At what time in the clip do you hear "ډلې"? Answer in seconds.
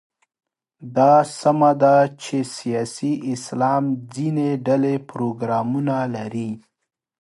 4.67-4.95